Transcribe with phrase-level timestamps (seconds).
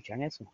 [0.00, 0.50] ¿Escuchan eso?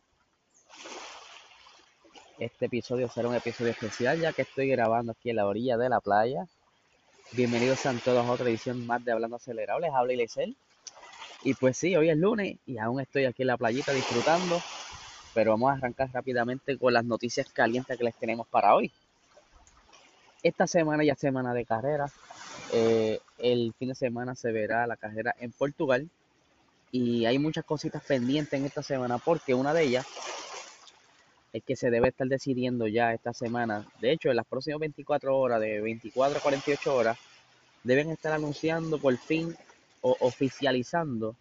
[2.37, 5.89] Este episodio será un episodio especial ya que estoy grabando aquí en la orilla de
[5.89, 6.49] la playa.
[7.31, 9.93] Bienvenidos a todos a otra edición más de Hablando Acelerables.
[9.95, 10.57] Habla Ilecel.
[11.45, 14.61] Y pues sí, hoy es lunes y aún estoy aquí en la playita disfrutando.
[15.33, 18.91] Pero vamos a arrancar rápidamente con las noticias calientes que les tenemos para hoy.
[20.43, 22.11] Esta semana ya semana de carrera.
[22.73, 26.11] Eh, el fin de semana se verá la carrera en Portugal
[26.91, 30.07] y hay muchas cositas pendientes en esta semana porque una de ellas
[31.53, 33.87] es que se debe estar decidiendo ya esta semana.
[34.01, 37.19] De hecho, en las próximas 24 horas, de 24 a 48 horas,
[37.83, 39.57] deben estar anunciando por fin
[40.03, 41.35] o oficializando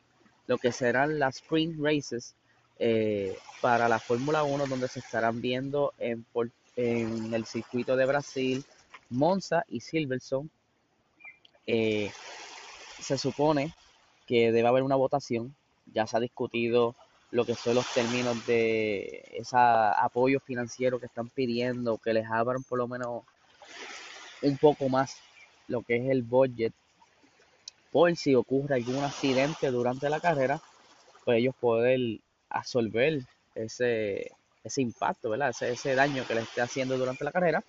[0.48, 2.35] lo que serán las sprint races
[2.80, 6.26] eh, para la Fórmula 1, donde se estarán viendo en,
[6.76, 8.63] en, el circuito de Brasil,
[9.10, 10.49] Monza y Silverstone.
[11.68, 12.12] Eh,
[13.01, 13.73] se supone
[14.26, 15.55] que debe haber una votación.
[15.93, 16.95] Ya se ha discutido
[17.31, 22.63] lo que son los términos de ese apoyo financiero que están pidiendo, que les abran
[22.63, 23.23] por lo menos
[24.41, 25.17] un poco más
[25.67, 26.73] lo que es el budget,
[27.91, 30.62] por si ocurre algún accidente durante la carrera,
[31.23, 33.21] pues ellos poder absorber
[33.55, 34.32] ese,
[34.63, 35.49] ese impacto, ¿verdad?
[35.49, 37.63] Ese, ese daño que les esté haciendo durante la carrera.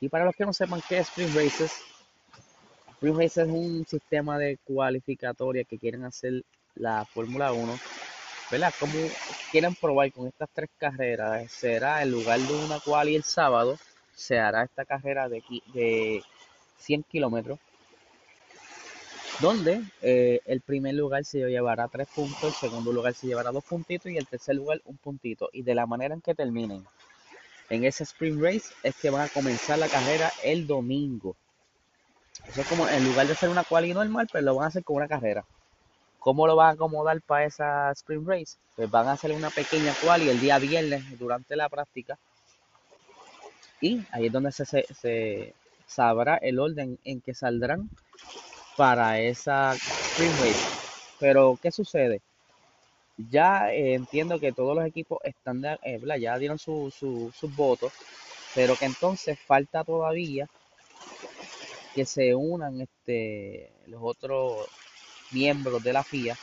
[0.00, 1.72] Y para los que no sepan qué es Sprint Races,
[3.00, 7.78] ese es un sistema de cualificatoria que quieren hacer la Fórmula 1.
[8.50, 8.72] ¿Verdad?
[8.78, 8.92] Como
[9.50, 13.78] quieren probar con estas tres carreras, será el lugar de una cual y el sábado
[14.14, 16.22] se hará esta carrera de, de
[16.78, 17.58] 100 kilómetros,
[19.40, 23.64] donde eh, el primer lugar se llevará tres puntos, el segundo lugar se llevará dos
[23.64, 25.48] puntitos y el tercer lugar un puntito.
[25.52, 26.84] Y de la manera en que terminen
[27.70, 31.36] en ese sprint race es que van a comenzar la carrera el domingo.
[32.48, 34.84] Eso es como, en lugar de ser una quali normal, pues lo van a hacer
[34.84, 35.44] con una carrera.
[36.18, 38.56] ¿Cómo lo van a acomodar para esa sprint race?
[38.76, 42.18] Pues van a hacer una pequeña quali el día viernes durante la práctica.
[43.80, 45.54] Y ahí es donde se,
[45.86, 47.90] sabrá el orden en que saldrán
[48.76, 50.66] para esa sprint race.
[51.18, 52.22] Pero, ¿qué sucede?
[53.30, 57.92] Ya eh, entiendo que todos los equipos están de, eh, ya dieron sus votos,
[58.54, 60.48] pero que entonces falta todavía
[61.94, 64.66] que se unan este, los otros
[65.30, 66.36] miembros de la FIA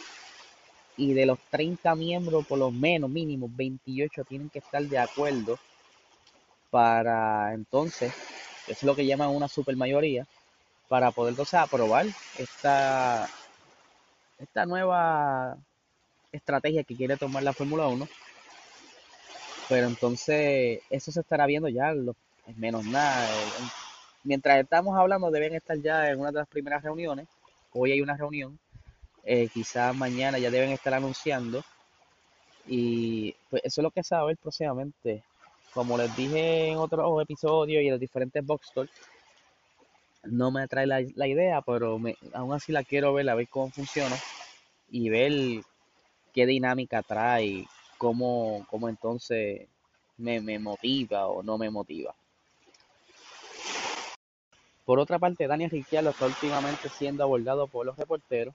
[0.98, 5.58] y de los 30 miembros, por lo menos mínimo 28 tienen que estar de acuerdo
[6.70, 8.10] para entonces,
[8.68, 10.26] eso es lo que llaman una supermayoría,
[10.88, 12.06] para poder aprobar
[12.38, 13.30] esta,
[14.40, 15.58] esta nueva
[16.32, 18.06] estrategia que quiere tomar la Fórmula 1.
[19.70, 22.14] Pero entonces eso se estará viendo ya en
[22.60, 23.30] menos nada
[24.24, 27.28] mientras estamos hablando deben estar ya en una de las primeras reuniones.
[27.74, 28.60] Hoy hay una reunión,
[29.24, 31.64] eh, quizás mañana ya deben estar anunciando.
[32.68, 35.24] Y pues eso es lo que se próximamente.
[35.74, 38.94] Como les dije en otros episodios y en los diferentes box talks,
[40.24, 42.00] no me atrae la, idea, pero
[42.34, 44.16] aún así la quiero ver, a ver cómo funciona
[44.90, 45.64] y ver
[46.34, 47.66] qué dinámica trae,
[47.98, 49.68] cómo, cómo entonces
[50.18, 52.14] me, me motiva o no me motiva.
[54.92, 58.54] Por otra parte, Daniel Ricciardo está últimamente siendo abordado por los reporteros.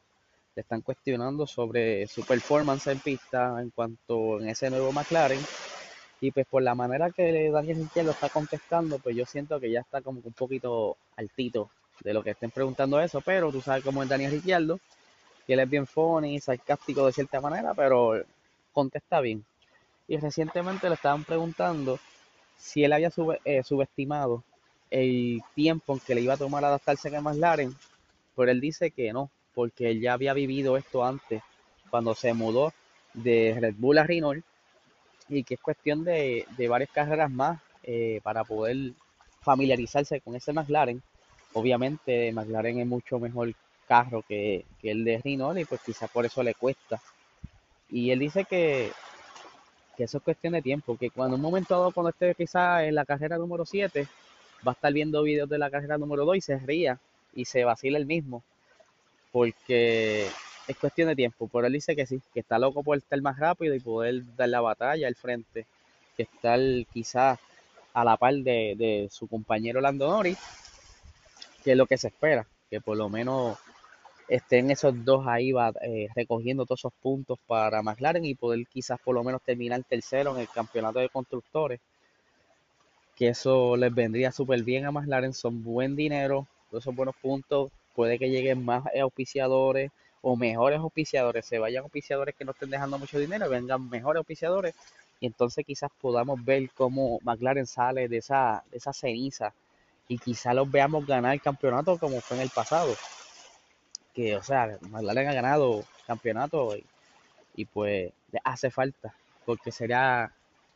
[0.55, 5.41] Le están cuestionando sobre su performance en pista en cuanto en ese nuevo McLaren.
[6.21, 9.81] Y pues por la manera que Daniel Ricciardo está contestando, pues yo siento que ya
[9.81, 11.71] está como un poquito altito
[12.01, 13.23] de lo que estén preguntando eso.
[13.23, 14.79] Pero tú sabes cómo es Daniel Ricciardo,
[15.47, 18.23] que él es bien funny, sarcástico de cierta manera, pero
[18.75, 19.43] contesta bien.
[20.07, 21.99] Y recientemente le estaban preguntando
[22.59, 23.11] si él había
[23.47, 24.45] eh, subestimado
[24.91, 27.75] el tiempo en que le iba a tomar adaptarse a McLaren,
[28.35, 31.43] pero él dice que no, porque él ya había vivido esto antes,
[31.91, 32.73] cuando se mudó
[33.15, 34.45] de Red Bull a Renault,
[35.29, 38.93] y que es cuestión de, varias carreras más eh, para poder
[39.41, 41.03] familiarizarse con ese McLaren.
[41.53, 43.53] Obviamente McLaren es mucho mejor
[43.89, 47.01] carro que, el de Renault y pues quizás por eso le cuesta.
[47.89, 48.93] Y él dice que,
[49.97, 52.95] que eso es cuestión de tiempo, que cuando un momento dado, cuando esté quizás en
[52.95, 54.07] la carrera número 7,
[54.67, 56.99] va a estar viendo videos de la carrera número 2 y se ría
[57.35, 58.43] y se vacila el mismo.
[59.33, 60.27] Porque
[60.67, 61.49] es cuestión de tiempo.
[61.53, 64.49] Pero él dice que sí, que está loco por estar más rápido y poder dar
[64.49, 65.67] la batalla al frente.
[66.17, 66.59] Que estar
[66.93, 67.39] quizás
[67.93, 70.39] a la par de, su compañero Lando Norris,
[71.65, 72.47] que es lo que se espera.
[72.71, 73.59] Que por lo menos
[74.29, 78.99] estén esos dos ahí va, eh, recogiendo todos esos puntos para McLaren y poder quizás
[79.01, 81.81] por lo menos terminar tercero en el campeonato de constructores
[83.17, 87.73] que eso les vendría súper bien a McLaren, son buen dinero, todos son buenos puntos,
[87.95, 89.91] puede que lleguen más auspiciadores
[90.21, 94.75] o mejores auspiciadores, se vayan auspiciadores que no estén dejando mucho dinero, vengan mejores auspiciadores
[95.19, 99.55] y entonces quizás podamos ver cómo McLaren sale de esa, de esa ceniza
[100.09, 102.95] y quizás los veamos ganar el campeonato como fue en el pasado.
[104.15, 106.85] Que, o sea, McLaren ha ganado campeonato y,
[107.55, 108.13] y pues
[108.45, 109.15] hace falta,
[109.47, 110.31] porque sería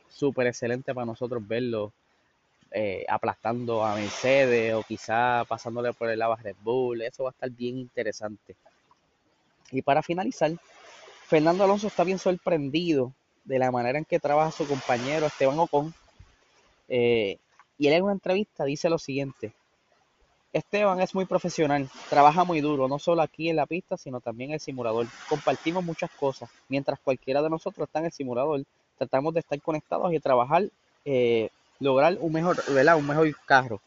[0.09, 1.93] súper excelente para nosotros verlo
[2.71, 7.01] eh, aplastando a Mercedes o quizá pasándole por el lado a Red Bull.
[7.01, 8.55] Eso va a estar bien interesante.
[9.71, 10.51] Y para finalizar,
[11.27, 13.13] Fernando Alonso está bien sorprendido
[13.45, 15.93] de la manera en que trabaja su compañero Esteban Ocon.
[16.87, 17.37] Eh,
[17.77, 19.53] y él en una entrevista dice lo siguiente.
[20.53, 24.49] Esteban es muy profesional, trabaja muy duro, no solo aquí en la pista, sino también
[24.49, 25.07] en el simulador.
[25.29, 26.49] Compartimos muchas cosas.
[26.67, 28.63] Mientras cualquiera de nosotros está en el simulador,
[28.97, 30.65] tratamos de estar conectados y trabajar,
[31.05, 31.49] eh,
[31.81, 32.95] lograr un mejor, ¿verdad?
[32.95, 33.81] un mejor carro.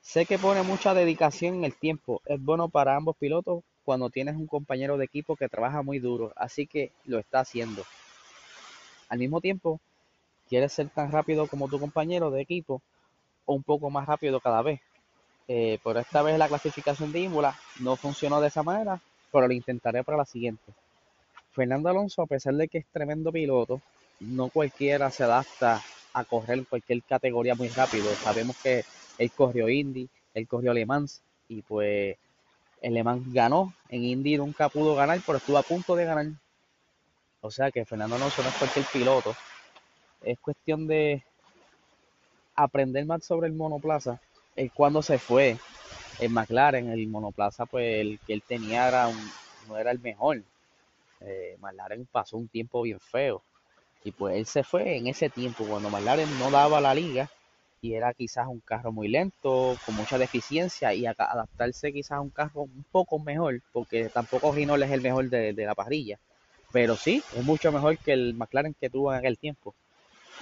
[0.00, 2.22] Sé que pone mucha dedicación en el tiempo.
[2.24, 6.32] Es bueno para ambos pilotos cuando tienes un compañero de equipo que trabaja muy duro,
[6.36, 7.84] así que lo está haciendo.
[9.08, 9.80] Al mismo tiempo,
[10.48, 12.80] quieres ser tan rápido como tu compañero de equipo
[13.44, 14.80] o un poco más rápido cada vez.
[15.48, 19.00] Eh, por esta vez la clasificación de Imola no funcionó de esa manera,
[19.32, 20.72] pero lo intentaré para la siguiente.
[21.50, 23.80] Fernando Alonso, a pesar de que es tremendo piloto,
[24.20, 25.82] no cualquiera se adapta
[26.14, 28.14] a correr en cualquier categoría muy rápido.
[28.16, 28.84] Sabemos que
[29.18, 32.16] él corrió Indy, él corrió Le Mans y pues
[32.80, 33.72] el Le Mans ganó.
[33.88, 36.26] En Indy nunca pudo ganar, pero estuvo a punto de ganar.
[37.40, 39.34] O sea que Fernando Alonso es cualquier piloto.
[40.22, 41.22] Es cuestión de
[42.54, 44.20] aprender más sobre el monoplaza
[44.56, 45.56] él cuando se fue
[46.20, 49.10] en McLaren, el monoplaza, pues el que él tenía era
[49.66, 50.42] no era el mejor.
[51.20, 53.42] Eh, McLaren pasó un tiempo bien feo.
[54.04, 57.28] Y pues él se fue en ese tiempo, cuando McLaren no daba la liga
[57.80, 62.30] y era quizás un carro muy lento, con mucha deficiencia y adaptarse quizás a un
[62.30, 66.18] carro un poco mejor, porque tampoco Rinol es el mejor de, de la parrilla.
[66.72, 69.74] Pero sí, es mucho mejor que el McLaren que tuvo en aquel tiempo.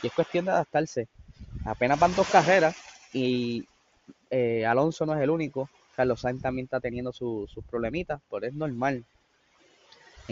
[0.02, 1.08] Y es cuestión de adaptarse.
[1.64, 2.76] Apenas van dos carreras
[3.12, 3.66] y
[4.30, 5.68] eh, Alonso no es el único.
[5.96, 9.04] Carlos Sainz también está teniendo sus problemitas, pero es normal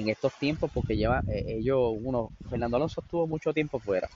[0.01, 4.09] en estos tiempos porque lleva eh, ellos, uno, Fernando Alonso estuvo mucho tiempo fuera.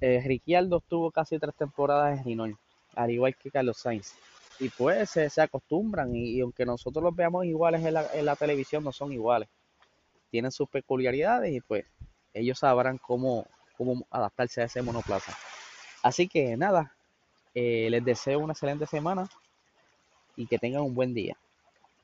[0.00, 2.58] Eh, Ricciardo estuvo casi tres temporadas en Renault,
[2.94, 4.14] al igual que Carlos Sainz.
[4.60, 8.84] Y pues se, acostumbran y, aunque nosotros los veamos iguales en la, en la televisión,
[8.84, 9.48] no son iguales.
[10.30, 11.84] Tienen sus peculiaridades y pues
[12.32, 13.46] ellos sabrán cómo,
[13.76, 15.36] cómo adaptarse a ese monoplaza.
[16.02, 16.94] Así que nada,
[17.54, 19.28] eh, les deseo una excelente semana
[20.36, 21.36] y que tengan un buen día.